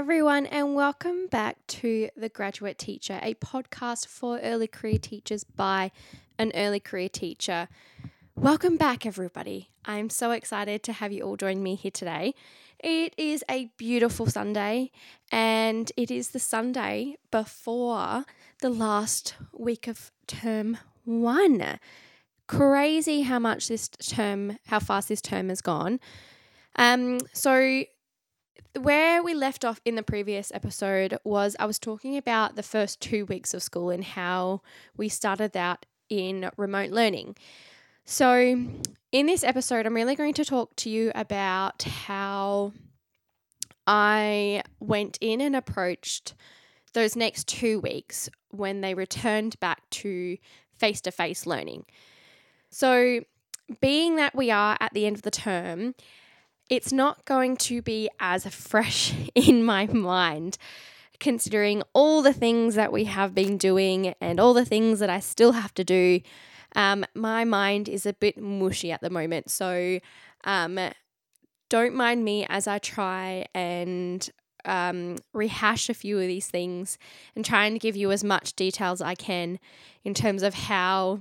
[0.00, 5.90] Everyone, and welcome back to The Graduate Teacher, a podcast for early career teachers by
[6.38, 7.68] an early career teacher.
[8.34, 9.68] Welcome back, everybody.
[9.84, 12.34] I'm so excited to have you all join me here today.
[12.82, 14.90] It is a beautiful Sunday,
[15.30, 18.24] and it is the Sunday before
[18.62, 21.78] the last week of term one.
[22.46, 26.00] Crazy how much this term, how fast this term has gone.
[26.76, 27.84] Um, so
[28.78, 33.00] where we left off in the previous episode was I was talking about the first
[33.00, 34.62] two weeks of school and how
[34.96, 37.36] we started out in remote learning.
[38.04, 38.66] So,
[39.12, 42.72] in this episode, I'm really going to talk to you about how
[43.86, 46.34] I went in and approached
[46.92, 50.36] those next two weeks when they returned back to
[50.72, 51.86] face to face learning.
[52.70, 53.20] So,
[53.80, 55.94] being that we are at the end of the term,
[56.70, 60.56] it's not going to be as fresh in my mind
[61.18, 65.20] considering all the things that we have been doing and all the things that I
[65.20, 66.20] still have to do.
[66.74, 69.50] Um, my mind is a bit mushy at the moment.
[69.50, 70.00] So
[70.44, 70.78] um,
[71.68, 74.28] don't mind me as I try and
[74.64, 76.96] um, rehash a few of these things
[77.36, 79.58] and trying to give you as much detail as I can
[80.04, 81.20] in terms of how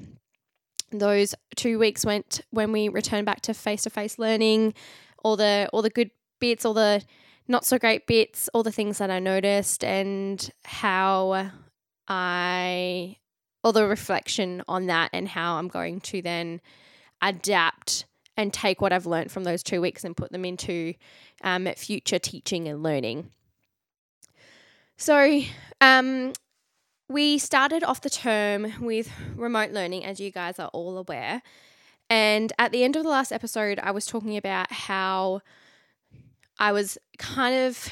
[0.92, 4.74] those two weeks went when we returned back to face to face learning,
[5.24, 7.04] all the all the good bits, all the
[7.48, 11.52] not so great bits, all the things that I noticed, and how
[12.08, 13.18] I
[13.64, 16.62] all the reflection on that, and how I'm going to then
[17.22, 18.06] adapt
[18.38, 20.94] and take what I've learned from those two weeks and put them into
[21.44, 23.32] um, future teaching and learning.
[24.96, 25.42] So,
[25.82, 26.34] um,
[27.10, 31.42] we started off the term with remote learning, as you guys are all aware.
[32.10, 35.42] And at the end of the last episode, I was talking about how
[36.58, 37.88] I was kind of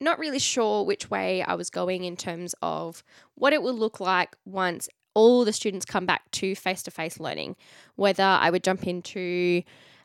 [0.00, 3.04] not really sure which way I was going in terms of
[3.34, 7.20] what it would look like once all the students come back to face to face
[7.20, 7.56] learning,
[7.96, 9.62] whether I would jump into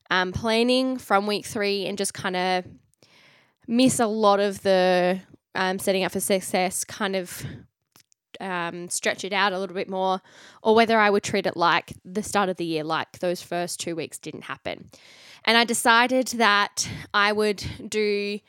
[0.09, 2.65] um, planning from week three and just kind of
[3.67, 5.19] miss a lot of the
[5.55, 7.43] um, setting up for success kind of
[8.39, 10.21] um, stretch it out a little bit more,
[10.61, 13.79] or whether I would treat it like the start of the year, like those first
[13.79, 14.89] two weeks didn't happen.
[15.43, 18.39] And I decided that I would do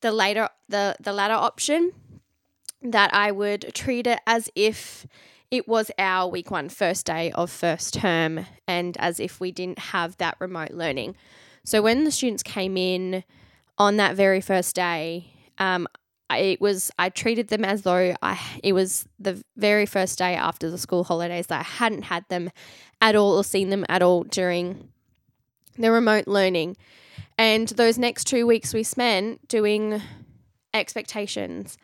[0.00, 1.92] the later the the latter option,
[2.82, 5.06] that I would treat it as if
[5.50, 9.78] it was our week one first day of first term, and as if we didn't
[9.78, 11.14] have that remote learning.
[11.64, 13.24] So when the students came in
[13.78, 15.86] on that very first day, um,
[16.30, 20.70] it was I treated them as though I it was the very first day after
[20.70, 22.50] the school holidays that I hadn't had them
[23.00, 24.88] at all or seen them at all during
[25.78, 26.76] the remote learning.
[27.38, 30.00] And those next two weeks we spent doing
[30.72, 31.76] expectations,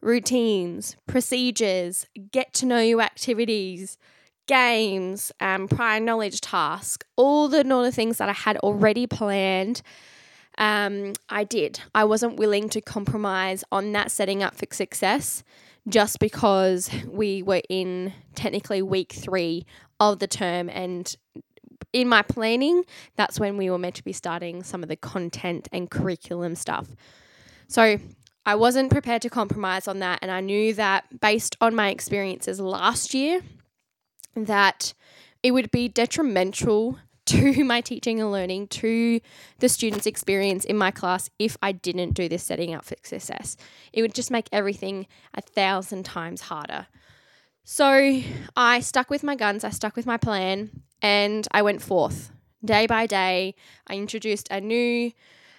[0.00, 3.98] routines, procedures, get to know you activities,
[4.46, 9.82] games, um, prior knowledge task, all the normal things that I had already planned
[10.58, 11.80] um, I did.
[11.94, 15.42] I wasn't willing to compromise on that setting up for success
[15.88, 19.66] just because we were in technically week three
[20.00, 20.68] of the term.
[20.68, 21.14] And
[21.92, 22.84] in my planning,
[23.16, 26.88] that's when we were meant to be starting some of the content and curriculum stuff.
[27.68, 27.98] So
[28.46, 30.18] I wasn't prepared to compromise on that.
[30.22, 33.40] And I knew that based on my experiences last year,
[34.34, 34.94] that
[35.42, 39.20] it would be detrimental to my teaching and learning, to
[39.58, 43.56] the students' experience in my class if I didn't do this setting up for success.
[43.92, 46.86] It would just make everything a thousand times harder.
[47.64, 48.20] So
[48.56, 52.30] I stuck with my guns, I stuck with my plan, and I went forth
[52.64, 53.54] day by day.
[53.86, 55.12] I introduced a new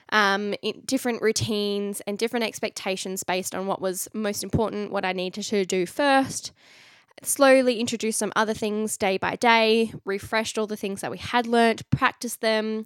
[0.10, 0.54] um,
[0.86, 5.66] different routines and different expectations based on what was most important, what I needed to
[5.66, 6.52] do first,
[7.24, 11.48] slowly introduced some other things day by day, refreshed all the things that we had
[11.48, 12.86] learnt, practiced them,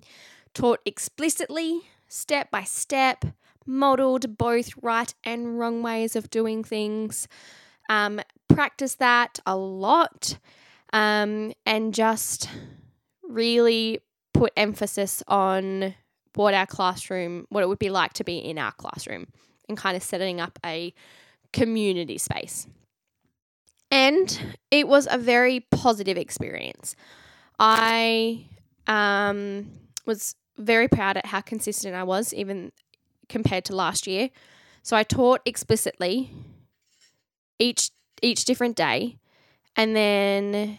[0.54, 3.26] taught explicitly, step by step,
[3.66, 7.28] modeled both right and wrong ways of doing things,
[7.90, 10.38] um, practiced that a lot,
[10.94, 12.50] um, and just
[13.24, 14.00] really
[14.34, 15.94] put emphasis on
[16.36, 19.28] what our classroom, what it would be like to be in our classroom,
[19.68, 20.94] and kind of setting up a
[21.54, 22.68] community space.
[23.92, 26.96] And it was a very positive experience.
[27.58, 28.46] I
[28.88, 29.72] um,
[30.06, 32.72] was very proud at how consistent I was, even
[33.30, 34.30] compared to last year.
[34.84, 36.32] So I taught explicitly
[37.58, 37.92] each
[38.22, 39.18] each different day,
[39.76, 40.78] and then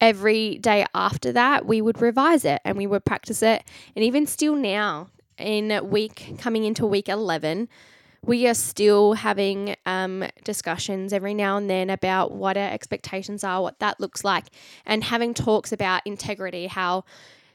[0.00, 3.62] every day after that we would revise it and we would practice it.
[3.94, 5.08] And even still now,
[5.38, 7.68] in week coming into week 11,
[8.24, 13.62] we are still having um, discussions every now and then about what our expectations are,
[13.62, 14.46] what that looks like,
[14.86, 17.04] and having talks about integrity, how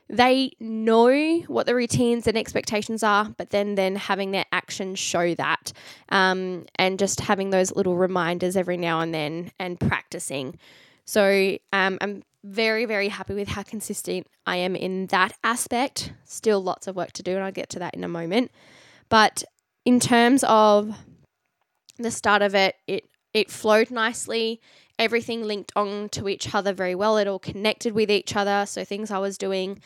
[0.09, 5.35] they know what the routines and expectations are, but then then having their actions show
[5.35, 5.71] that,
[6.09, 10.57] um, and just having those little reminders every now and then and practicing.
[11.05, 16.13] So um, I'm very very happy with how consistent I am in that aspect.
[16.25, 18.51] Still lots of work to do, and I'll get to that in a moment.
[19.09, 19.43] But
[19.87, 20.93] in terms of
[21.97, 24.59] the start of it, it it flowed nicely.
[24.99, 27.15] Everything linked on to each other very well.
[27.15, 28.65] It all connected with each other.
[28.65, 29.79] So things I was doing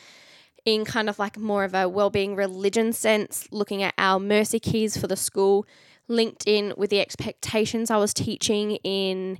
[0.64, 4.96] in kind of like more of a well-being religion sense, looking at our mercy keys
[4.96, 5.66] for the school,
[6.08, 9.38] linked in with the expectations I was teaching in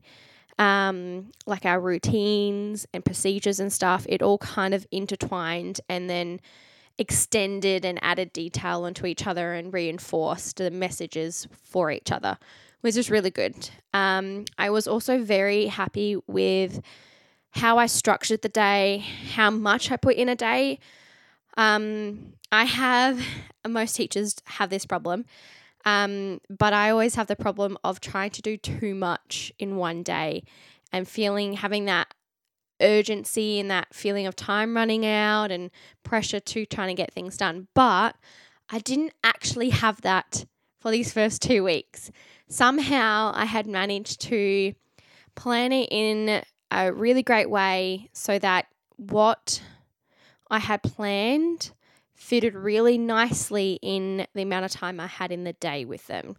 [0.60, 4.06] um, like our routines and procedures and stuff.
[4.08, 6.40] It all kind of intertwined and then
[6.98, 12.38] extended and added detail onto each other and reinforced the messages for each other,
[12.80, 13.70] which is really good.
[13.92, 16.80] Um, I was also very happy with
[17.50, 19.04] how I structured the day,
[19.34, 20.78] how much I put in a day.
[21.56, 23.20] Um, I have,
[23.66, 25.24] most teachers have this problem,
[25.84, 30.02] um, but I always have the problem of trying to do too much in one
[30.02, 30.44] day
[30.92, 32.14] and feeling, having that
[32.82, 35.70] urgency and that feeling of time running out and
[36.02, 37.68] pressure to trying to get things done.
[37.74, 38.16] But
[38.70, 40.44] I didn't actually have that
[40.80, 42.10] for these first two weeks.
[42.48, 44.74] Somehow I had managed to
[45.34, 49.62] plan it in a really great way so that what
[50.50, 51.72] I had planned
[52.14, 56.36] fitted really nicely in the amount of time I had in the day with them.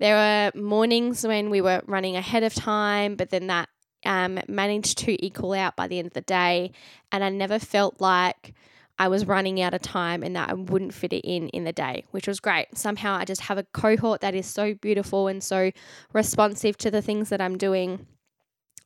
[0.00, 3.68] There were mornings when we were running ahead of time, but then that
[4.04, 6.72] um, managed to equal out by the end of the day.
[7.12, 8.54] And I never felt like
[8.98, 11.72] I was running out of time and that I wouldn't fit it in in the
[11.72, 12.76] day, which was great.
[12.78, 15.72] Somehow I just have a cohort that is so beautiful and so
[16.12, 18.06] responsive to the things that I'm doing.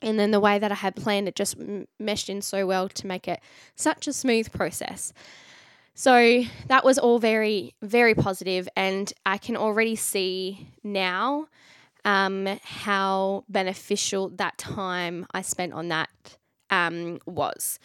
[0.00, 1.56] And then the way that I had planned it just
[1.98, 3.40] meshed in so well to make it
[3.74, 5.12] such a smooth process.
[5.94, 11.48] So that was all very, very positive, and I can already see now
[12.08, 16.08] um, how beneficial that time I spent on that
[16.70, 17.78] um, was.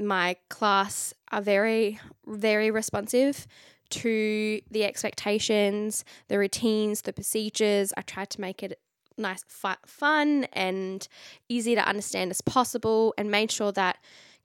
[0.00, 3.46] My class are very, very responsive
[3.90, 7.92] to the expectations, the routines, the procedures.
[7.94, 8.80] I tried to make it
[9.18, 9.44] nice,
[9.84, 11.06] fun, and
[11.50, 13.98] easy to understand as possible, and made sure that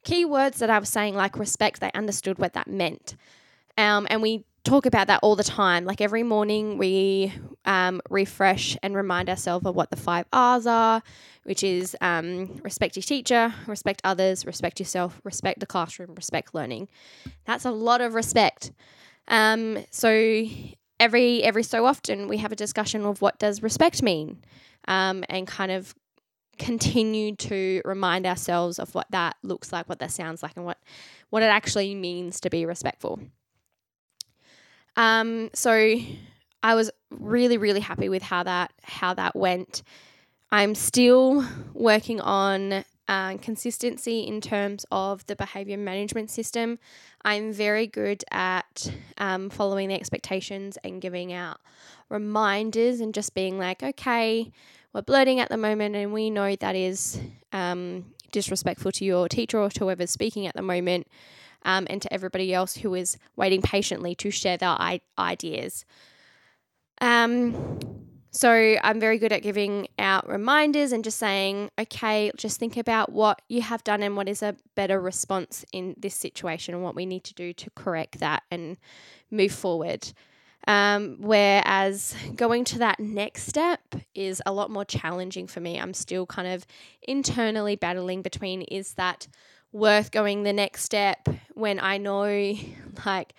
[0.04, 3.16] key words that I was saying, like respect, they understood what that meant.
[3.78, 5.84] Um, and we talk about that all the time.
[5.84, 7.32] Like every morning, we
[7.64, 11.02] um, refresh and remind ourselves of what the five R's are,
[11.44, 16.88] which is um, respect your teacher, respect others, respect yourself, respect the classroom, respect learning.
[17.46, 18.72] That's a lot of respect.
[19.26, 20.44] Um, so
[21.00, 24.42] every every so often, we have a discussion of what does respect mean,
[24.86, 25.94] um, and kind of
[26.58, 30.78] continue to remind ourselves of what that looks like, what that sounds like, and what
[31.30, 33.20] what it actually means to be respectful.
[34.98, 35.94] Um, so
[36.62, 39.82] I was really, really happy with how that how that went.
[40.50, 46.80] I'm still working on uh, consistency in terms of the behavior management system.
[47.24, 51.60] I'm very good at um, following the expectations and giving out
[52.08, 54.50] reminders and just being like, okay,
[54.92, 57.20] we're blurting at the moment, and we know that is
[57.52, 61.06] um, disrespectful to your teacher or to whoever's speaking at the moment
[61.64, 65.84] um, and to everybody else who is waiting patiently to share their I- ideas.
[67.00, 67.78] Um,
[68.30, 73.10] so I'm very good at giving out reminders and just saying, okay, just think about
[73.10, 76.94] what you have done and what is a better response in this situation and what
[76.94, 78.76] we need to do to correct that and
[79.30, 80.12] move forward.
[80.66, 83.80] Um, whereas going to that next step
[84.14, 85.80] is a lot more challenging for me.
[85.80, 86.66] I'm still kind of
[87.02, 89.28] internally battling between is that
[89.72, 92.24] worth going the next step when I know
[93.06, 93.34] like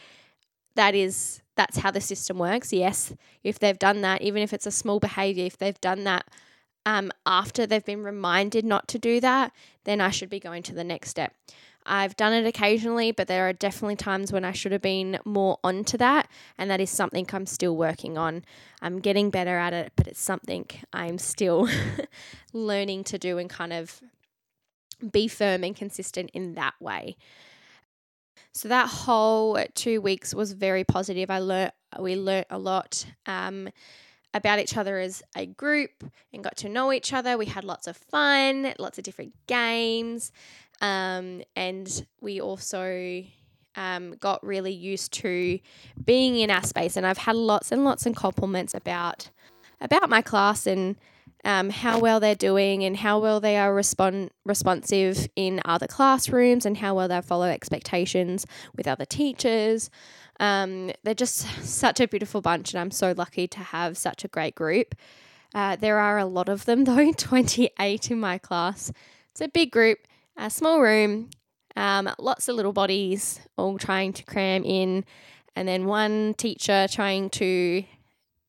[0.75, 2.71] that is that's how the system works.
[2.71, 6.25] Yes, if they've done that, even if it's a small behavior, if they've done that
[6.85, 9.51] um, after they've been reminded not to do that,
[9.83, 11.33] then I should be going to the next step.
[11.85, 15.57] I've done it occasionally, but there are definitely times when I should have been more
[15.63, 18.43] onto that, and that is something I'm still working on.
[18.81, 21.67] I'm getting better at it, but it's something I'm still
[22.53, 24.01] learning to do and kind of
[25.11, 27.17] be firm and consistent in that way.
[28.53, 31.29] So that whole two weeks was very positive.
[31.29, 33.69] I learned we learned a lot um,
[34.33, 36.03] about each other as a group
[36.33, 37.37] and got to know each other.
[37.37, 40.31] We had lots of fun, lots of different games,
[40.81, 43.23] um, and we also
[43.75, 45.59] um, got really used to
[46.03, 49.29] being in our space, and I've had lots and lots of compliments about
[49.81, 50.97] about my class and
[51.45, 56.65] um, how well they're doing and how well they are respond responsive in other classrooms
[56.65, 59.89] and how well they follow expectations with other teachers.
[60.39, 64.27] Um, they're just such a beautiful bunch, and I'm so lucky to have such a
[64.27, 64.95] great group.
[65.53, 68.91] Uh, there are a lot of them, though 28 in my class.
[69.31, 69.99] It's a big group,
[70.37, 71.29] a small room,
[71.75, 75.05] um, lots of little bodies all trying to cram in,
[75.55, 77.83] and then one teacher trying to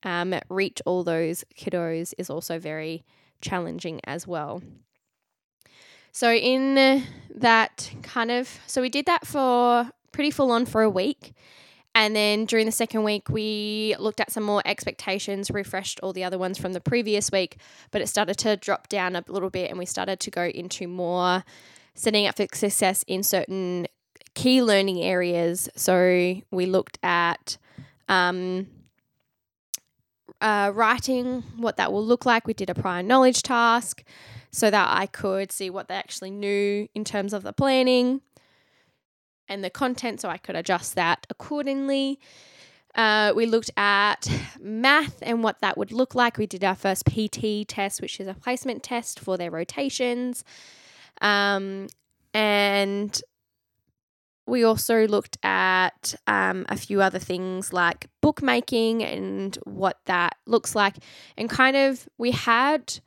[0.02, 3.04] um, reach all those kiddos is also very
[3.40, 4.62] challenging as well.
[6.12, 7.04] So, in
[7.34, 11.32] that kind of, so we did that for pretty full on for a week.
[11.94, 16.22] And then during the second week, we looked at some more expectations, refreshed all the
[16.22, 17.56] other ones from the previous week,
[17.90, 20.86] but it started to drop down a little bit and we started to go into
[20.86, 21.44] more
[21.94, 23.88] setting up for success in certain
[24.34, 25.68] key learning areas.
[25.74, 27.58] So we looked at
[28.08, 28.68] um,
[30.40, 32.46] uh, writing, what that will look like.
[32.46, 34.02] We did a prior knowledge task
[34.50, 38.20] so that I could see what they actually knew in terms of the planning
[39.48, 42.18] and the content so I could adjust that accordingly.
[42.94, 44.28] Uh, we looked at
[44.60, 46.38] math and what that would look like.
[46.38, 50.44] We did our first PT test, which is a placement test for their rotations.
[51.20, 51.88] Um,
[52.34, 53.20] and
[54.50, 60.74] we also looked at um, a few other things like bookmaking and what that looks
[60.74, 60.96] like.
[61.38, 63.00] And kind of, we had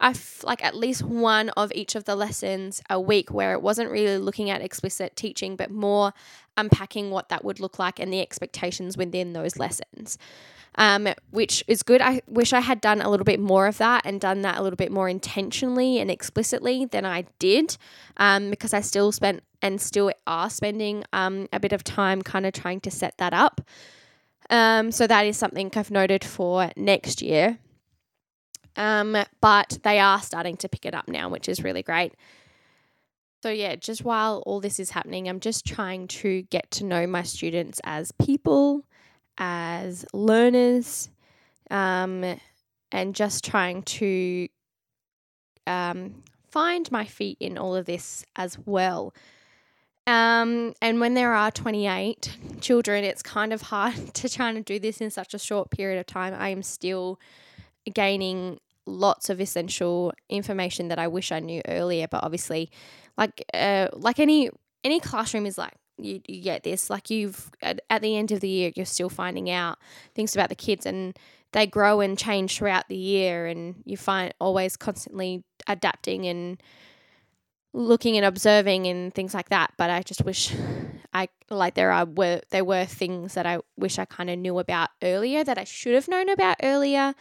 [0.00, 3.62] I f- like at least one of each of the lessons a week where it
[3.62, 6.12] wasn't really looking at explicit teaching, but more
[6.56, 10.18] unpacking what that would look like and the expectations within those lessons.
[10.78, 12.02] Um, which is good.
[12.02, 14.62] I wish I had done a little bit more of that and done that a
[14.62, 17.78] little bit more intentionally and explicitly than I did,
[18.18, 22.46] um, because I still spent and still are spending um, a bit of time kind
[22.46, 23.60] of trying to set that up.
[24.48, 27.58] Um, so that is something I've noted for next year.
[28.76, 32.14] Um, but they are starting to pick it up now, which is really great.
[33.42, 37.06] So, yeah, just while all this is happening, I'm just trying to get to know
[37.06, 38.84] my students as people,
[39.36, 41.10] as learners,
[41.70, 42.38] um,
[42.92, 44.48] and just trying to
[45.66, 49.12] um, find my feet in all of this as well.
[50.06, 54.78] Um, and when there are 28 children, it's kind of hard to try and do
[54.78, 56.34] this in such a short period of time.
[56.34, 57.18] I am still
[57.92, 62.06] gaining lots of essential information that I wish I knew earlier.
[62.08, 62.70] But obviously,
[63.18, 64.50] like uh, like any
[64.84, 68.40] any classroom is like you, you get this like you've at, at the end of
[68.40, 69.78] the year you're still finding out
[70.14, 71.18] things about the kids and
[71.52, 76.62] they grow and change throughout the year and you find always constantly adapting and
[77.76, 80.54] looking and observing and things like that but i just wish
[81.12, 84.58] i like there are were there were things that i wish i kind of knew
[84.58, 87.14] about earlier that i should have known about earlier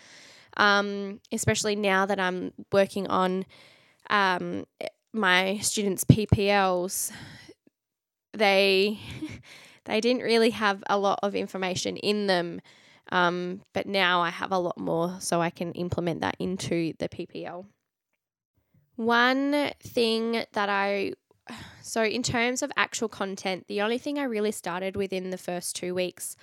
[0.58, 3.46] um, especially now that I'm working on
[4.10, 4.66] um,
[5.14, 7.12] my students' PPLs.
[8.34, 9.00] They
[9.86, 12.62] they didn't really have a lot of information in them,
[13.12, 17.10] um, but now I have a lot more, so I can implement that into the
[17.10, 17.66] PPL.
[18.96, 21.14] One thing that I
[21.82, 25.76] so in terms of actual content, the only thing I really started within the first
[25.76, 26.36] two weeks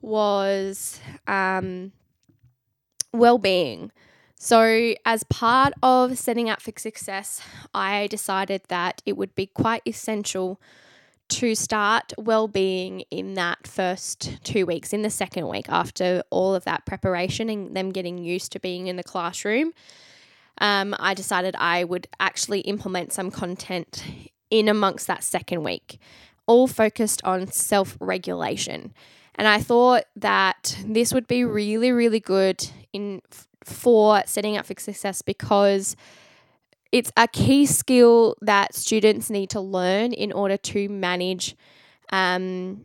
[0.00, 1.92] was um,
[3.12, 3.92] well-being.
[4.42, 7.42] So, as part of setting up for success,
[7.74, 10.58] I decided that it would be quite essential
[11.28, 16.64] to start well-being in that first 2 weeks in the second week after all of
[16.64, 19.72] that preparation and them getting used to being in the classroom.
[20.58, 24.04] Um, I decided I would actually implement some content
[24.50, 25.98] in amongst that second week,
[26.46, 28.92] all focused on self regulation.
[29.36, 33.22] And I thought that this would be really, really good in
[33.64, 35.96] for setting up for success because
[36.92, 41.56] it's a key skill that students need to learn in order to manage
[42.12, 42.84] um,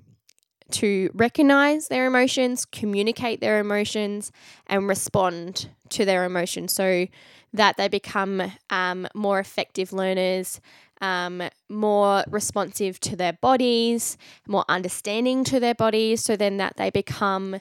[0.71, 4.31] to recognize their emotions, communicate their emotions,
[4.67, 7.07] and respond to their emotions so
[7.55, 10.59] that they become um, more effective learners,
[11.01, 16.89] um, more responsive to their bodies, more understanding to their bodies, so then that they
[16.89, 17.59] become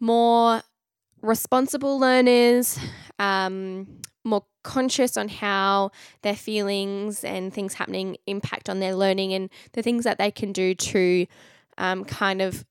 [0.00, 0.62] more
[1.22, 2.78] responsible learners,
[3.18, 3.86] um,
[4.24, 5.90] more conscious on how
[6.22, 10.52] their feelings and things happening impact on their learning and the things that they can
[10.52, 11.26] do to
[11.78, 12.64] um, kind of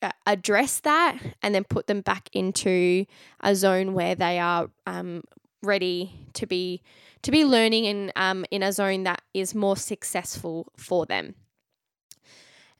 [0.00, 3.04] uh, address that and then put them back into
[3.40, 5.22] a zone where they are um,
[5.62, 6.82] ready to be
[7.22, 11.36] to be learning and um, in a zone that is more successful for them.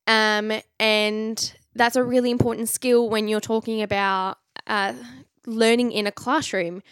[0.09, 4.95] Um, and that's a really important skill when you're talking about uh,
[5.47, 6.83] learning in a classroom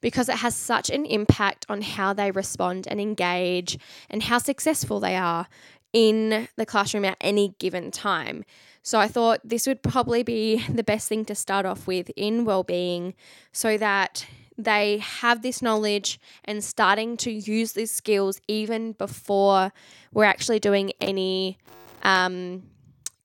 [0.00, 5.00] because it has such an impact on how they respond and engage and how successful
[5.00, 5.48] they are
[5.92, 8.44] in the classroom at any given time.
[8.82, 12.44] So I thought this would probably be the best thing to start off with in
[12.44, 13.14] well-being
[13.52, 14.26] so that
[14.58, 19.72] they have this knowledge and starting to use these skills even before
[20.12, 21.58] we're actually doing any
[22.02, 22.62] um,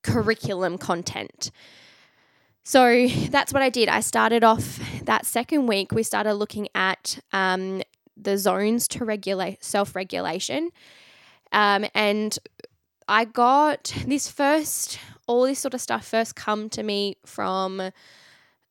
[0.03, 1.51] curriculum content.
[2.63, 3.87] So that's what I did.
[3.87, 7.81] I started off that second week, we started looking at um,
[8.17, 10.71] the zones to regulate self regulation.
[11.53, 12.37] Um, and
[13.07, 17.91] I got this first, all this sort of stuff first come to me from,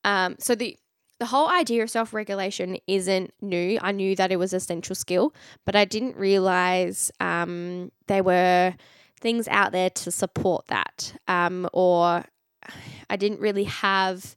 [0.05, 0.77] um, so the,
[1.19, 3.79] the whole idea of self regulation isn't new.
[3.81, 8.75] I knew that it was essential skill, but I didn't realize um, there were
[9.21, 12.25] things out there to support that um, or
[13.11, 14.37] I didn't really have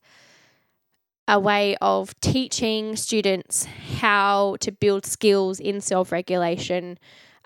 [1.28, 3.66] a way of teaching students
[4.00, 6.98] how to build skills in self regulation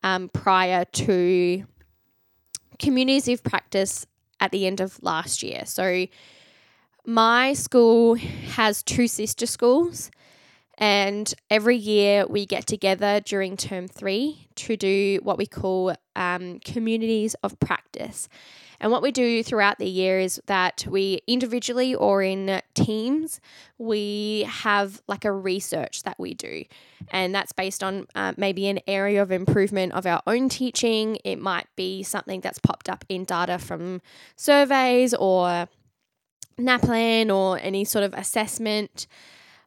[0.04, 1.66] um, prior to
[2.80, 4.06] communities of practice
[4.40, 5.64] at the end of last year.
[5.66, 6.06] So,
[7.06, 10.10] my school has two sister schools,
[10.78, 16.60] and every year we get together during term three to do what we call um,
[16.60, 18.28] communities of practice.
[18.80, 23.40] And what we do throughout the year is that we individually or in teams,
[23.78, 26.66] we have like a research that we do.
[27.10, 31.18] And that's based on uh, maybe an area of improvement of our own teaching.
[31.24, 34.02] It might be something that's popped up in data from
[34.36, 35.70] surveys or
[36.58, 39.08] NAPLAN or any sort of assessment.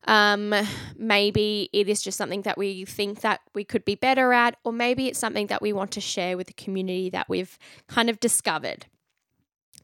[0.04, 0.54] Um,
[0.96, 4.72] maybe it is just something that we think that we could be better at, or
[4.72, 8.20] maybe it's something that we want to share with the community that we've kind of
[8.20, 8.86] discovered.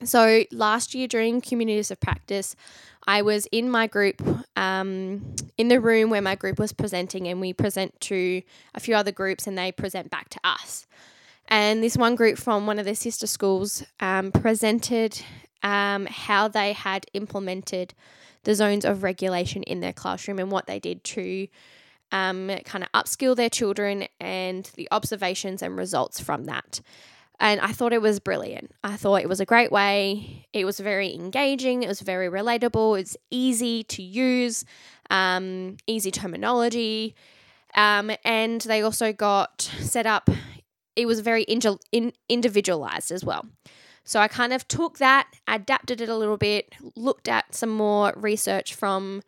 [0.04, 2.56] So last year during communities of practice,
[3.06, 4.22] I was in my group,
[4.56, 8.42] um, in the room where my group was presenting, and we present to
[8.74, 10.86] a few other groups, and they present back to us.
[11.48, 15.20] And this one group from one of the sister schools um, presented
[15.62, 17.94] um, how they had implemented
[18.44, 21.46] the zones of regulation in their classroom and what they did to
[22.11, 26.81] um, kind of upskill their children and the observations and results from that.
[27.40, 28.70] And I thought it was brilliant.
[28.85, 30.46] I thought it was a great way.
[30.53, 31.83] It was very engaging.
[31.83, 33.01] It was very relatable.
[33.01, 34.64] It's easy to use,
[35.11, 37.16] um, easy terminology.
[37.75, 40.29] Um, and they also got set up,
[40.94, 43.46] it was very in- individualized as well.
[44.04, 48.12] So I kind of took that, adapted it a little bit, looked at some more
[48.16, 49.22] research from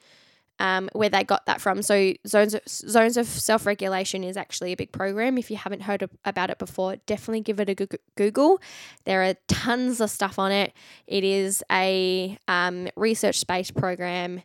[0.59, 1.83] um, where they got that from.
[1.83, 5.39] So zones of, zones of self regulation is actually a big program.
[5.39, 8.61] If you haven't heard about it before, definitely give it a Google.
[9.05, 10.73] There are tons of stuff on it.
[11.07, 14.43] It is a um, research based program.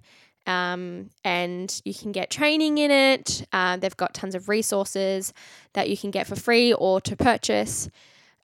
[0.48, 3.46] Um, and you can get training in it.
[3.54, 5.32] Uh, they've got tons of resources
[5.74, 7.88] that you can get for free or to purchase.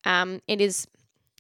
[0.04, 0.86] Um, it is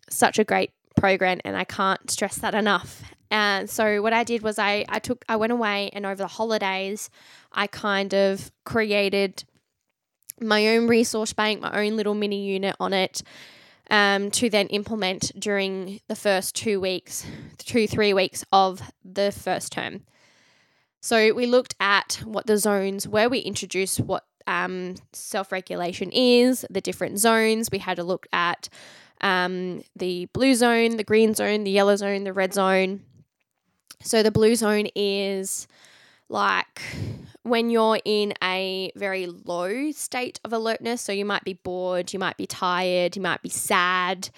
[0.09, 3.03] such a great program, and I can't stress that enough.
[3.31, 6.27] And so what I did was I, I took I went away and over the
[6.27, 7.09] holidays
[7.51, 9.43] I kind of created
[10.39, 13.23] my own resource bank, my own little mini unit on it
[13.89, 17.25] um, to then implement during the first two weeks,
[17.57, 20.01] two, three weeks of the first term.
[21.01, 26.65] So we looked at what the zones where we introduced what um, self regulation is,
[26.69, 27.69] the different zones.
[27.71, 28.69] We had a look at
[29.21, 33.01] um, the blue zone, the green zone, the yellow zone, the red zone,
[34.05, 35.67] so the blue zone is
[36.29, 36.81] like
[37.43, 41.01] when you're in a very low state of alertness.
[41.01, 44.29] So you might be bored, you might be tired, you might be sad.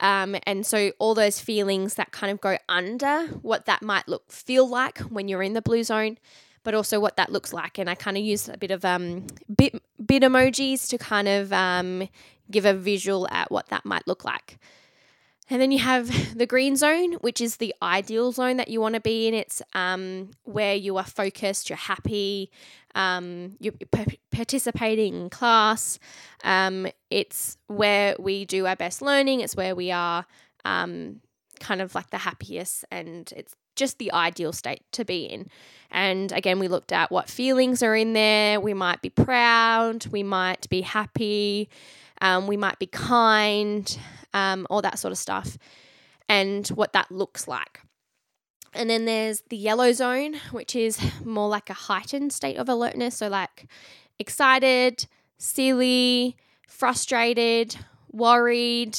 [0.00, 4.30] Um, and so all those feelings that kind of go under what that might look
[4.32, 6.18] feel like when you're in the blue zone,
[6.62, 7.78] but also what that looks like.
[7.78, 11.52] And I kind of use a bit of um bit bit emojis to kind of
[11.52, 12.08] um,
[12.50, 14.58] give a visual at what that might look like.
[15.50, 18.94] And then you have the green zone, which is the ideal zone that you want
[18.94, 19.34] to be in.
[19.34, 22.50] It's um, where you are focused, you're happy,
[22.94, 25.98] um, you're p- participating in class.
[26.42, 30.26] Um, it's where we do our best learning, it's where we are
[30.64, 31.20] um,
[31.60, 35.48] kind of like the happiest, and it's just the ideal state to be in.
[35.90, 38.60] And again, we looked at what feelings are in there.
[38.60, 41.68] We might be proud, we might be happy,
[42.24, 43.96] um, we might be kind
[44.32, 45.58] um, all that sort of stuff,
[46.28, 47.80] and what that looks like.
[48.72, 53.18] And then there's the yellow zone, which is more like a heightened state of alertness.
[53.18, 53.66] So, like
[54.18, 55.06] excited,
[55.38, 57.76] silly, frustrated,
[58.10, 58.98] worried,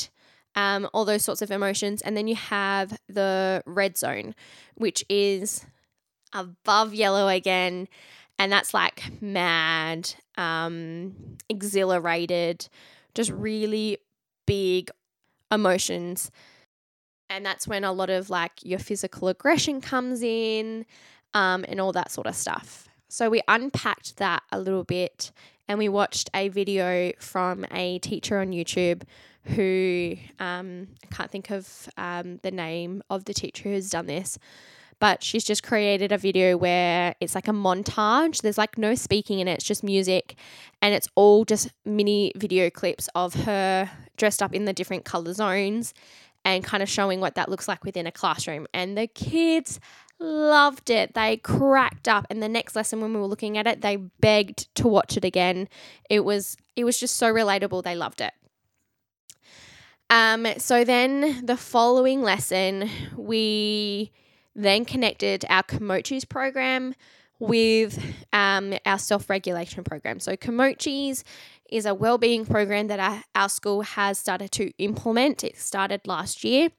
[0.56, 2.02] um, all those sorts of emotions.
[2.04, 4.36] And then you have the red zone,
[4.76, 5.66] which is
[6.32, 7.88] above yellow again.
[8.38, 12.68] And that's like mad, um, exhilarated,
[13.16, 13.98] just really
[14.46, 14.92] big
[15.52, 16.30] emotions.
[17.30, 20.86] And that's when a lot of like your physical aggression comes in
[21.34, 22.88] um, and all that sort of stuff.
[23.10, 25.32] So we unpacked that a little bit
[25.68, 29.04] and we watched a video from a teacher on YouTube
[29.44, 34.38] who um, I can't think of um, the name of the teacher who's done this,
[35.00, 38.42] but she's just created a video where it's like a montage.
[38.42, 40.36] There's like no speaking in it, it's just music,
[40.82, 45.34] and it's all just mini video clips of her dressed up in the different color
[45.34, 45.94] zones
[46.46, 48.68] and kind of showing what that looks like within a classroom.
[48.74, 49.80] And the kids
[50.20, 51.14] loved it.
[51.14, 52.28] They cracked up.
[52.30, 55.26] And the next lesson when we were looking at it, they begged to watch it
[55.26, 55.68] again.
[56.10, 57.84] It was it was just so relatable.
[57.84, 58.34] They loved it.
[60.10, 64.12] Um, so then the following lesson, we
[64.56, 66.96] then connected our Kimochis program
[67.40, 70.20] with um, our self regulation program.
[70.20, 71.24] So, Kimochis
[71.70, 75.44] is a well-being program that our, our school has started to implement.
[75.44, 76.70] It started last year.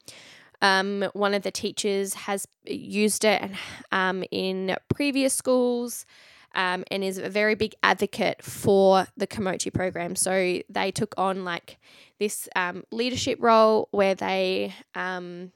[0.63, 3.51] Um, one of the teachers has used it
[3.93, 6.07] um, in previous schools
[6.55, 10.17] um, and is a very big advocate for the Kimochi program.
[10.17, 11.79] So they took on like
[12.19, 15.53] this um, leadership role where they um,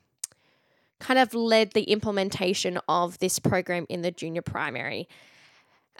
[1.00, 5.08] kind of led the implementation of this program in the junior primary.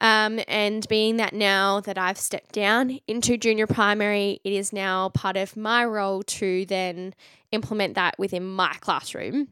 [0.01, 5.11] Um, and being that now that I've stepped down into junior primary, it is now
[5.11, 7.15] part of my role to then
[7.53, 9.49] implement that within my classroom.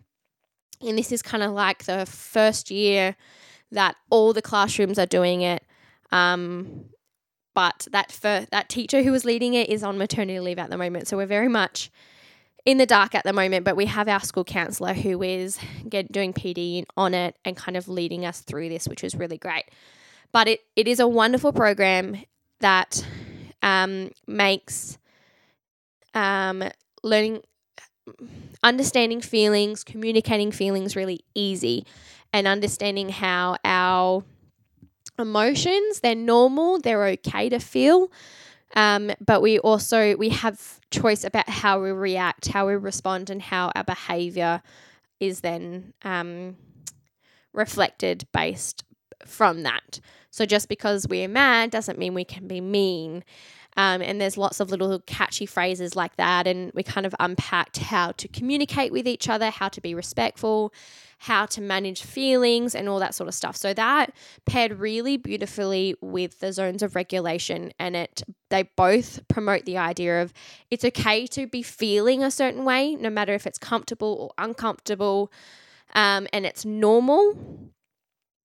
[0.81, 3.17] And this is kind of like the first year
[3.73, 5.63] that all the classrooms are doing it.
[6.13, 6.87] Um,
[7.55, 11.09] but that that teacher who was leading it is on maternity leave at the moment,
[11.09, 11.91] so we're very much
[12.69, 13.65] in the dark at the moment.
[13.65, 17.79] But we have our school counselor who is get, doing PD on it and kind
[17.79, 19.65] of leading us through this, which is really great.
[20.33, 22.23] But it, it is a wonderful program
[22.61, 23.03] that
[23.63, 24.99] um, makes
[26.13, 26.63] um,
[27.03, 27.41] learning,
[28.63, 31.87] understanding feelings, communicating feelings really easy,
[32.35, 34.23] and understanding how our
[35.19, 38.13] emotions they're normal, they're okay to feel.
[38.79, 43.43] Um, but we also we have choice about how we react, how we respond, and
[43.43, 44.63] how our behavior
[45.19, 46.57] is then um,
[47.53, 48.85] reflected based
[49.27, 49.99] from that.
[50.31, 53.25] So just because we're mad doesn't mean we can be mean.
[53.79, 56.49] Um, and there's lots of little catchy phrases like that.
[56.49, 60.75] And we kind of unpacked how to communicate with each other, how to be respectful,
[61.19, 63.57] how to manage feelings, and all that sort of stuff.
[63.57, 64.13] So that
[64.47, 67.73] paired really beautifully with the zones of regulation.
[67.79, 70.33] And it they both promote the idea of
[70.73, 75.33] it's okay to be feeling a certain way, no matter if it's comfortable or uncomfortable.
[75.95, 77.71] Um, and it's normal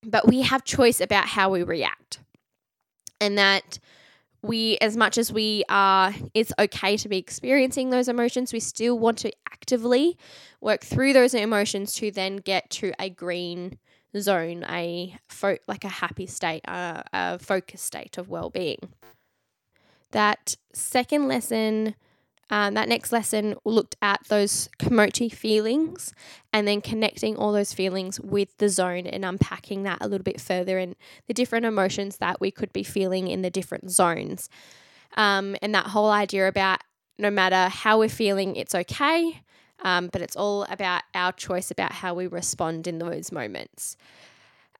[0.06, 2.20] but we have choice about how we react.
[3.22, 3.80] And that
[4.44, 9.00] we, as much as we are, it's okay to be experiencing those emotions, we still
[9.00, 10.18] want to actively
[10.62, 13.80] work through those emotions to then get to a green
[14.20, 18.90] zone, a fo- like a happy state, a, a focused state of well being.
[20.12, 21.96] That second lesson
[22.54, 26.14] um, that next lesson looked at those kimochi feelings
[26.54, 30.40] and then connecting all those feelings with the zone and unpacking that a little bit
[30.40, 30.96] further and
[31.28, 34.52] the different emotions that we could be feeling in the different zones.
[35.18, 36.82] Um, and that whole idea about
[37.18, 39.42] no matter how we're feeling, it's okay,
[39.80, 43.98] um, but it's all about our choice about how we respond in those moments.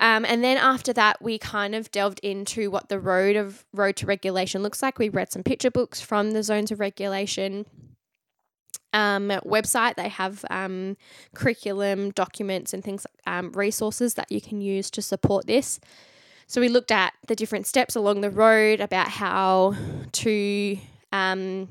[0.04, 3.96] Um, and then after that, we kind of delved into what the road of road
[3.96, 5.00] to regulation looks like.
[5.00, 7.66] We read some picture books from the zones of regulation
[8.92, 9.96] um, website.
[9.96, 10.98] They have um,
[11.34, 15.80] curriculum documents and things, um, resources that you can use to support this.
[16.48, 19.74] So we looked at the different steps along the road about how
[20.12, 20.78] to,
[21.14, 21.70] um,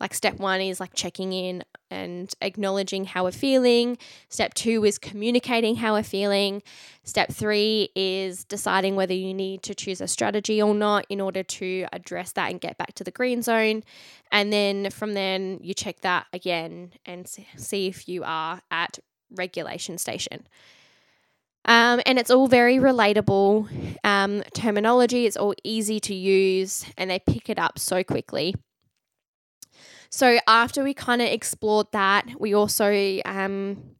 [0.00, 3.96] like, step one is like checking in and acknowledging how we're feeling.
[4.28, 6.62] Step two is communicating how we're feeling.
[7.04, 11.42] Step three is deciding whether you need to choose a strategy or not in order
[11.42, 13.82] to address that and get back to the green zone.
[14.30, 18.98] And then from then, you check that again and see if you are at
[19.30, 20.46] regulation station.
[21.64, 25.26] Um, and it's all very relatable um, terminology.
[25.26, 28.54] It's all easy to use, and they pick it up so quickly.
[30.10, 33.96] So after we kind of explored that, we also um,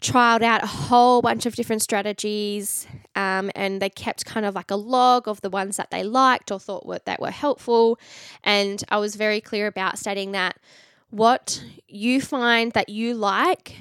[0.00, 4.70] trialed out a whole bunch of different strategies um, and they kept kind of like
[4.70, 7.98] a log of the ones that they liked or thought were, that were helpful.
[8.44, 10.58] And I was very clear about stating that
[11.10, 13.76] what you find that you like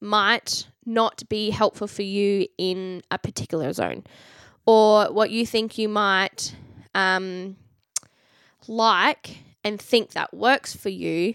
[0.00, 4.02] might not be helpful for you in a particular zone,
[4.66, 6.54] or what you think you might
[6.94, 7.56] um,
[8.66, 11.34] like and think that works for you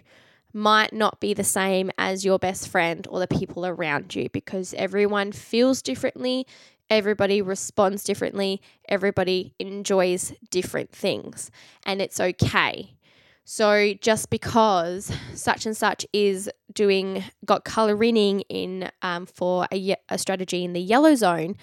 [0.55, 4.73] might not be the same as your best friend or the people around you because
[4.75, 6.47] everyone feels differently,
[6.89, 11.51] everybody responds differently, everybody enjoys different things,
[11.85, 12.95] and it's okay.
[13.43, 20.17] So just because such and such is doing got coloring in um, for a, a
[20.17, 21.57] strategy in the yellow zone,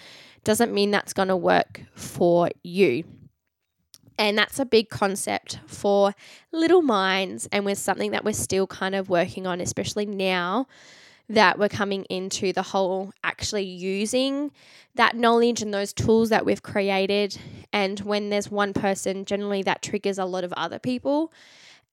[0.44, 3.04] doesn't mean that's going to work for you.
[4.18, 6.14] And that's a big concept for
[6.52, 10.66] little minds, and was something that we're still kind of working on, especially now
[11.28, 14.50] that we're coming into the whole actually using
[14.94, 17.38] that knowledge and those tools that we've created.
[17.72, 21.32] And when there's one person, generally that triggers a lot of other people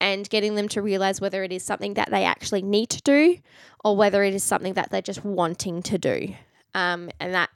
[0.01, 3.38] and getting them to realize whether it is something that they actually need to do
[3.84, 6.34] or whether it is something that they're just wanting to do.
[6.73, 7.49] Um, and that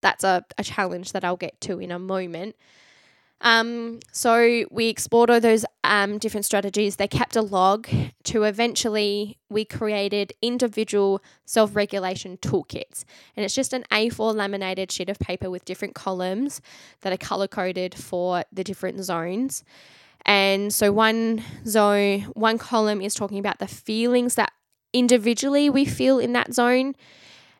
[0.00, 2.56] that's a, a challenge that I'll get to in a moment.
[3.42, 6.96] Um, so we explored all those um, different strategies.
[6.96, 7.86] They kept a log
[8.24, 13.04] to eventually we created individual self-regulation toolkits,
[13.36, 16.60] and it's just an A4 laminated sheet of paper with different columns
[17.02, 19.64] that are color coded for the different zones.
[20.24, 24.52] And so one zone, one column is talking about the feelings that
[24.92, 26.94] individually we feel in that zone.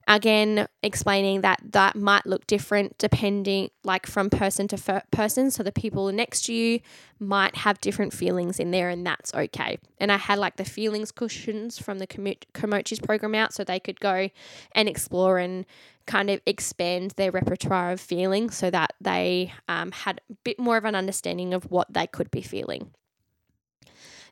[0.08, 5.50] Again, explaining that that might look different depending, like from person to person.
[5.50, 6.80] So the people next to you
[7.18, 9.78] might have different feelings in there, and that's okay.
[9.98, 13.98] And I had like the feelings cushions from the Kimochi's program out so they could
[13.98, 14.30] go
[14.72, 15.66] and explore and
[16.06, 20.76] kind of expand their repertoire of feelings so that they um, had a bit more
[20.76, 22.92] of an understanding of what they could be feeling.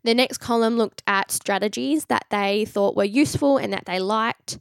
[0.05, 4.59] The next column looked at strategies that they thought were useful and that they liked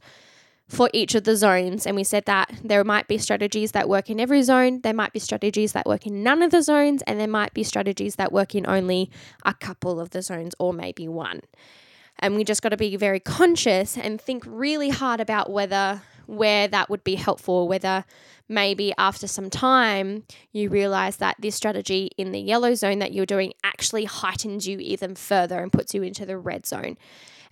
[0.68, 1.86] for each of the zones.
[1.86, 5.12] And we said that there might be strategies that work in every zone, there might
[5.12, 8.32] be strategies that work in none of the zones, and there might be strategies that
[8.32, 9.10] work in only
[9.44, 11.40] a couple of the zones or maybe one.
[12.18, 16.66] And we just got to be very conscious and think really hard about whether where
[16.68, 18.04] that would be helpful, whether
[18.48, 23.26] maybe after some time you realize that this strategy in the yellow zone that you're
[23.26, 26.96] doing actually heightens you even further and puts you into the red zone.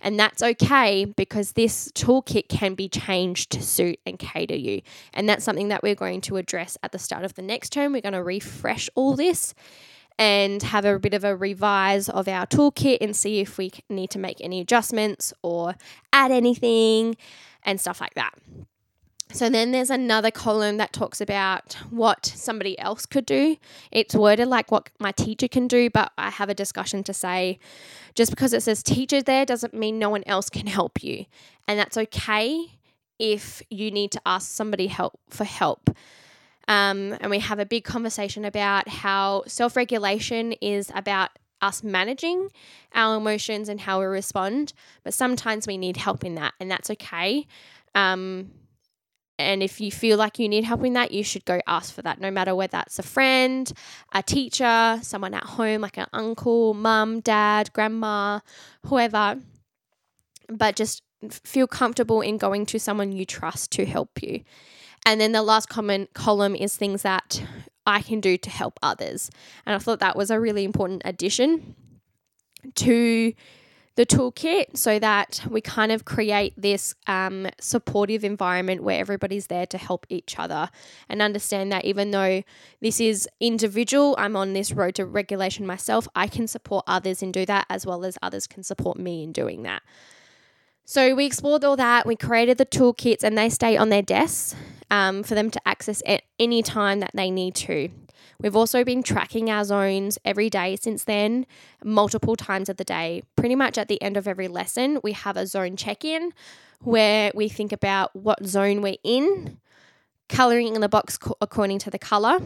[0.03, 4.81] And that's okay because this toolkit can be changed to suit and cater you.
[5.13, 7.93] And that's something that we're going to address at the start of the next term.
[7.93, 9.55] We're going to refresh all this
[10.19, 14.09] and have a bit of a revise of our toolkit and see if we need
[14.11, 15.75] to make any adjustments or
[16.11, 17.15] add anything
[17.63, 18.33] and stuff like that.
[19.31, 23.57] So then there's another column that talks about what somebody else could do.
[23.91, 27.57] It's worded like what my teacher can do, but I have a discussion to say
[28.13, 31.25] just because it says teacher there doesn't mean no one else can help you.
[31.67, 32.73] And that's okay
[33.17, 35.89] if you need to ask somebody help for help.
[36.67, 41.31] Um, and we have a big conversation about how self regulation is about
[41.61, 42.49] us managing
[42.93, 46.89] our emotions and how we respond, but sometimes we need help in that, and that's
[46.89, 47.47] okay.
[47.95, 48.51] Um,
[49.43, 52.01] and if you feel like you need help in that, you should go ask for
[52.01, 53.71] that, no matter whether that's a friend,
[54.13, 58.39] a teacher, someone at home, like an uncle, mum, dad, grandma,
[58.85, 59.39] whoever.
[60.49, 64.43] But just feel comfortable in going to someone you trust to help you.
[65.05, 67.43] And then the last common column is things that
[67.85, 69.29] I can do to help others.
[69.65, 71.75] And I thought that was a really important addition
[72.75, 73.33] to
[73.95, 79.67] the toolkit so that we kind of create this um, supportive environment where everybody's there
[79.67, 80.69] to help each other
[81.09, 82.43] and understand that even though
[82.81, 87.31] this is individual, I'm on this road to regulation myself, I can support others and
[87.31, 89.83] do that as well as others can support me in doing that.
[90.85, 94.53] So we explored all that, we created the toolkits, and they stay on their desks
[94.91, 97.89] um, for them to access at any time that they need to.
[98.39, 101.45] We've also been tracking our zones every day since then,
[101.83, 103.23] multiple times of the day.
[103.37, 106.33] Pretty much at the end of every lesson, we have a zone check in
[106.81, 109.59] where we think about what zone we're in,
[110.27, 112.39] colouring in the box according to the colour.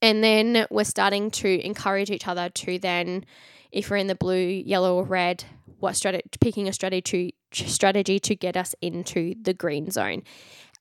[0.00, 3.24] And then we're starting to encourage each other to then,
[3.72, 5.42] if we're in the blue, yellow, or red,
[5.78, 10.22] what strategy, picking a strategy to, strategy to get us into the green zone.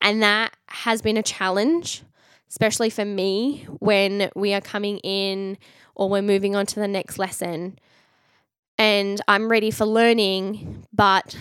[0.01, 2.03] And that has been a challenge,
[2.49, 5.57] especially for me when we are coming in
[5.95, 7.79] or we're moving on to the next lesson.
[8.77, 11.35] And I'm ready for learning, but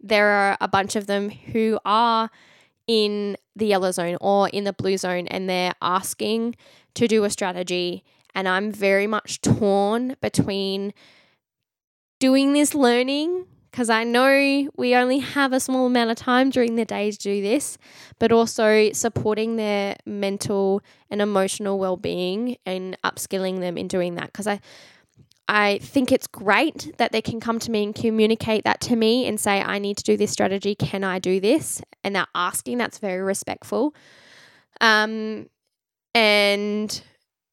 [0.00, 2.30] there are a bunch of them who are
[2.86, 6.56] in the yellow zone or in the blue zone and they're asking
[6.94, 8.04] to do a strategy.
[8.34, 10.94] And I'm very much torn between
[12.22, 16.76] doing this learning because I know we only have a small amount of time during
[16.76, 17.78] the day to do this,
[18.20, 24.26] but also supporting their mental and emotional well being and upskilling them in doing that.
[24.26, 24.60] Because I,
[25.48, 29.26] I think it's great that they can come to me and communicate that to me
[29.26, 30.76] and say, I need to do this strategy.
[30.76, 31.82] Can I do this?
[32.04, 33.96] And they're asking, that's very respectful.
[34.80, 35.48] Um,
[36.14, 37.02] and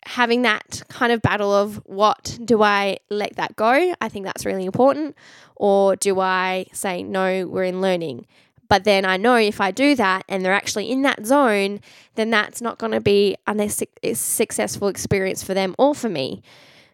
[0.06, 3.94] having that kind of battle of what do I let that go?
[4.00, 5.16] I think that's really important.
[5.56, 8.26] Or do I say, no, we're in learning?
[8.70, 11.82] But then I know if I do that and they're actually in that zone,
[12.16, 16.44] then that's not going to be a successful experience for them or for me.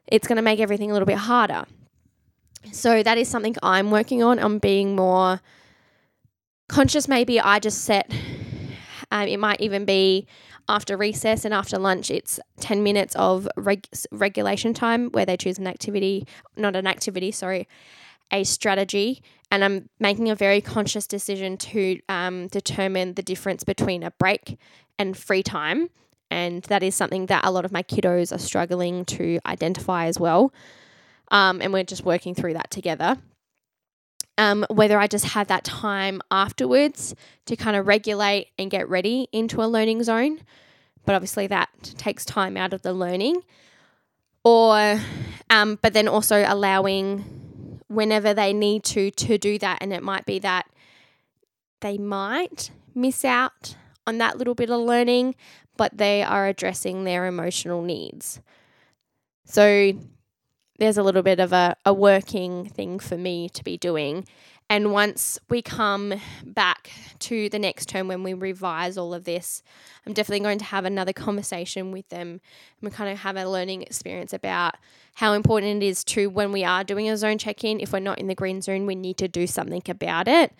[0.07, 1.65] It's going to make everything a little bit harder.
[2.71, 4.39] So that is something I'm working on.
[4.39, 5.41] I'm being more
[6.69, 7.07] conscious.
[7.07, 8.09] Maybe I just set,
[9.11, 10.27] um, it might even be
[10.67, 15.57] after recess and after lunch, it's 10 minutes of reg- regulation time where they choose
[15.57, 17.67] an activity, not an activity, sorry,
[18.31, 19.21] a strategy.
[19.51, 24.57] And I'm making a very conscious decision to um, determine the difference between a break
[24.97, 25.89] and free time.
[26.31, 30.19] And that is something that a lot of my kiddos are struggling to identify as
[30.19, 30.51] well.
[31.31, 33.17] Um, and we're just working through that together.
[34.37, 39.29] Um, whether I just have that time afterwards to kind of regulate and get ready
[39.31, 40.41] into a learning zone.
[41.05, 43.41] But obviously, that takes time out of the learning.
[44.43, 44.99] Or,
[45.49, 49.77] um, but then also allowing whenever they need to to do that.
[49.81, 50.65] And it might be that
[51.81, 53.75] they might miss out
[54.07, 55.35] on that little bit of learning,
[55.77, 58.41] but they are addressing their emotional needs.
[59.45, 59.93] So
[60.77, 64.25] there's a little bit of a, a working thing for me to be doing.
[64.69, 69.61] And once we come back to the next term when we revise all of this,
[70.05, 72.41] I'm definitely going to have another conversation with them and
[72.81, 74.75] we kind of have a learning experience about
[75.15, 77.99] how important it is to when we are doing a zone check in, if we're
[77.99, 80.51] not in the green zone, we need to do something about it.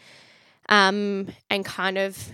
[0.69, 2.31] Um, and kind of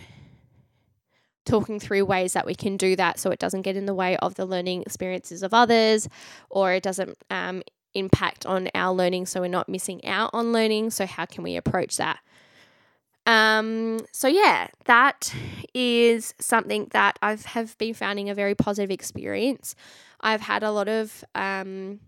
[1.45, 4.15] talking through ways that we can do that so it doesn't get in the way
[4.17, 6.07] of the learning experiences of others
[6.49, 10.91] or it doesn't um, impact on our learning so we're not missing out on learning.
[10.91, 12.19] So, how can we approach that?
[13.25, 15.33] Um, so yeah, that
[15.73, 19.75] is something that I've have been finding a very positive experience.
[20.21, 21.99] I've had a lot of um,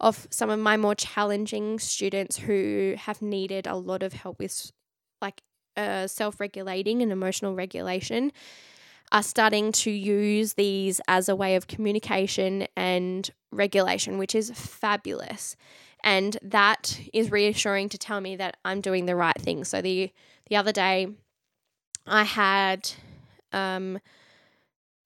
[0.00, 4.72] of some of my more challenging students who have needed a lot of help with
[5.22, 5.42] like
[5.76, 8.32] uh, self regulating and emotional regulation
[9.12, 15.54] are starting to use these as a way of communication and regulation, which is fabulous.
[16.02, 19.64] And that is reassuring to tell me that I'm doing the right thing.
[19.64, 20.10] So the
[20.48, 21.06] the other day,
[22.06, 22.90] I had
[23.52, 24.00] um,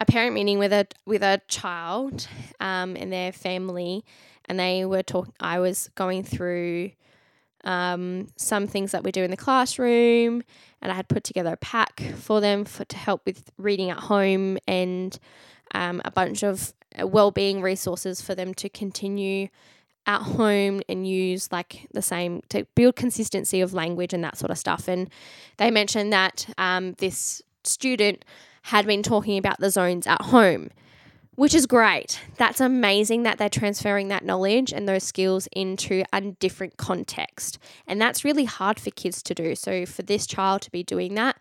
[0.01, 2.29] a parent meeting with a with a child
[2.61, 4.05] um, and their family,
[4.47, 5.35] and they were talking.
[5.41, 6.93] I was going through
[7.67, 10.43] um, some things that we do in the classroom,
[10.81, 13.99] and I had put together a pack for them for, to help with reading at
[13.99, 15.19] home and
[15.75, 19.49] um, a bunch of uh, well-being resources for them to continue
[20.07, 24.53] at home and use like the same to build consistency of language and that sort
[24.53, 24.87] of stuff.
[24.87, 25.11] And
[25.57, 28.25] they mentioned that um, this student
[28.63, 30.71] had been talking about the zones at home
[31.37, 32.21] which is great.
[32.37, 37.59] That's amazing that they're transferring that knowledge and those skills into a different context.
[37.87, 39.55] And that's really hard for kids to do.
[39.55, 41.37] So, for this child to be doing that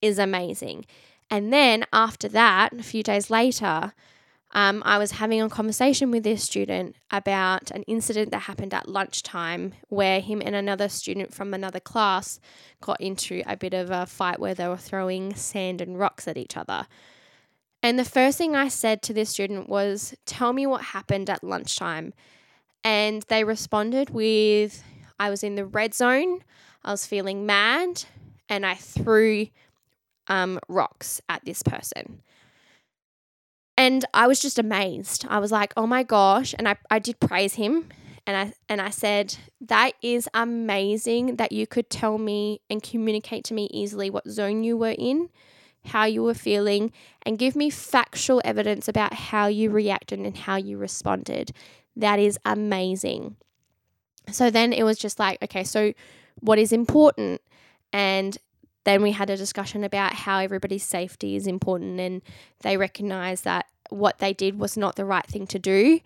[0.00, 0.84] is amazing.
[1.30, 3.92] And then after that, a few days later,
[4.52, 8.88] um, I was having a conversation with this student about an incident that happened at
[8.88, 12.40] lunchtime where him and another student from another class
[12.80, 16.38] got into a bit of a fight where they were throwing sand and rocks at
[16.38, 16.86] each other.
[17.82, 21.44] And the first thing I said to this student was, Tell me what happened at
[21.44, 22.12] lunchtime.
[22.82, 24.82] And they responded with,
[25.18, 26.42] I was in the red zone,
[26.84, 28.04] I was feeling mad,
[28.48, 29.48] and I threw
[30.28, 32.22] um, rocks at this person.
[33.76, 35.24] And I was just amazed.
[35.28, 36.54] I was like, oh my gosh.
[36.58, 37.88] And I, I did praise him.
[38.26, 43.44] And I and I said, that is amazing that you could tell me and communicate
[43.44, 45.30] to me easily what zone you were in
[45.88, 50.56] how you were feeling, and give me factual evidence about how you reacted and how
[50.56, 51.52] you responded.
[51.96, 53.36] That is amazing.
[54.30, 55.92] So then it was just like, okay, so
[56.40, 57.40] what is important?
[57.92, 58.38] And
[58.84, 62.22] then we had a discussion about how everybody's safety is important, and
[62.60, 66.00] they recognized that what they did was not the right thing to do.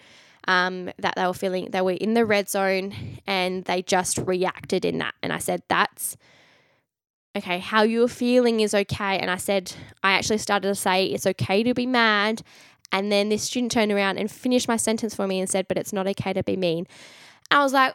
[0.48, 2.92] Um, that they were feeling they were in the red zone
[3.28, 5.14] and they just reacted in that.
[5.22, 6.16] And I said, that's
[7.36, 9.18] okay, how you're feeling is okay.
[9.18, 9.72] And I said,
[10.02, 12.42] I actually started to say, it's okay to be mad.
[12.90, 15.78] And then this student turned around and finished my sentence for me and said, but
[15.78, 16.86] it's not okay to be mean.
[17.50, 17.94] I was like,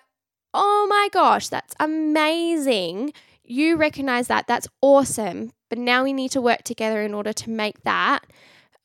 [0.54, 3.14] oh my gosh, that's amazing.
[3.44, 4.48] You recognize that.
[4.48, 5.52] That's awesome.
[5.70, 8.26] But now we need to work together in order to make that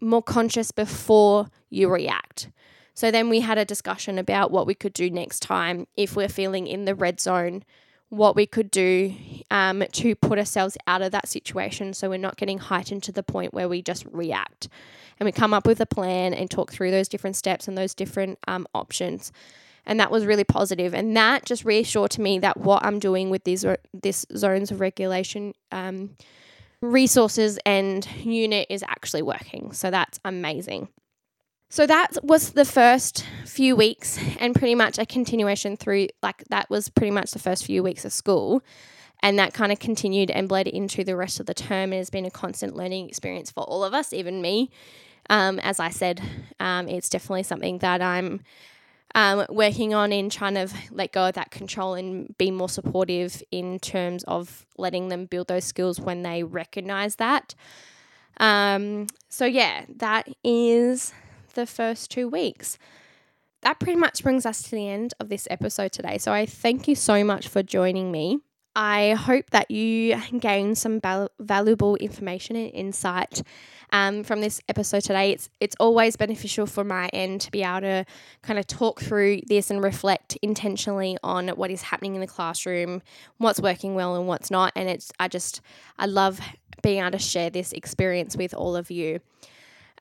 [0.00, 2.50] more conscious before you react.
[2.94, 6.28] So then we had a discussion about what we could do next time if we're
[6.28, 7.64] feeling in the red zone,
[8.12, 9.14] what we could do
[9.50, 13.22] um, to put ourselves out of that situation so we're not getting heightened to the
[13.22, 14.68] point where we just react.
[15.18, 17.94] And we come up with a plan and talk through those different steps and those
[17.94, 19.32] different um, options.
[19.86, 20.92] And that was really positive.
[20.92, 24.80] And that just reassured to me that what I'm doing with these this zones of
[24.80, 26.10] regulation um,
[26.82, 29.72] resources and unit is actually working.
[29.72, 30.88] So that's amazing.
[31.72, 36.68] So that was the first few weeks and pretty much a continuation through, like, that
[36.68, 38.62] was pretty much the first few weeks of school.
[39.22, 41.84] And that kind of continued and bled into the rest of the term.
[41.84, 44.68] And It has been a constant learning experience for all of us, even me.
[45.30, 46.20] Um, as I said,
[46.60, 48.42] um, it's definitely something that I'm
[49.14, 53.42] um, working on in trying to let go of that control and be more supportive
[53.50, 57.54] in terms of letting them build those skills when they recognize that.
[58.36, 61.14] Um, so, yeah, that is
[61.54, 62.78] the first two weeks.
[63.62, 66.18] That pretty much brings us to the end of this episode today.
[66.18, 68.40] So, I thank you so much for joining me.
[68.74, 73.42] I hope that you gain some val- valuable information and insight
[73.90, 75.32] um, from this episode today.
[75.32, 78.04] It's it's always beneficial for my end to be able to
[78.42, 83.02] kind of talk through this and reflect intentionally on what is happening in the classroom,
[83.36, 84.72] what's working well and what's not.
[84.74, 85.60] And it's I just
[85.98, 86.40] I love
[86.82, 89.20] being able to share this experience with all of you.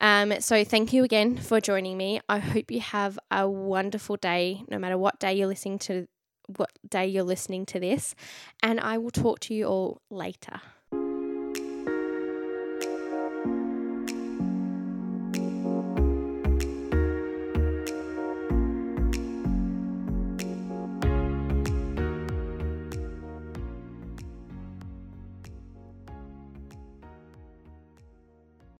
[0.02, 2.20] Um, so thank you again for joining me.
[2.28, 6.08] I hope you have a wonderful day, no matter what day you're listening to
[6.56, 8.16] what day you're listening to this,
[8.64, 10.60] and I will talk to you all later.